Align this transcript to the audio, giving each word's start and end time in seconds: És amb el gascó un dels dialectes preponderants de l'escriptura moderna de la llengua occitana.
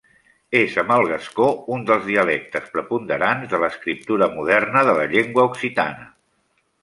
És 0.59 0.71
amb 0.81 0.93
el 0.93 1.03
gascó 1.09 1.49
un 1.75 1.83
dels 1.89 2.07
dialectes 2.07 2.71
preponderants 2.77 3.51
de 3.53 3.59
l'escriptura 3.65 4.29
moderna 4.39 4.83
de 4.91 4.95
la 5.01 5.05
llengua 5.15 5.45
occitana. 5.53 6.09